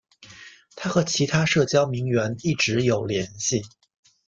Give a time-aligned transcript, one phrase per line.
[0.75, 3.61] 她和其他社交名媛一直有联系。